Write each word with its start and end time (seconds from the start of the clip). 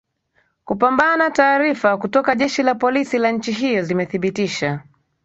kupambana 0.65 1.31
taarifa 1.31 1.97
kutoka 1.97 2.35
jeshi 2.35 2.63
la 2.63 2.75
polisi 2.75 3.17
la 3.17 3.31
nchi 3.31 3.51
hiyo 3.51 3.81
zimethibitisha 3.83 4.83